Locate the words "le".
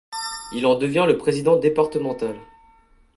1.07-1.15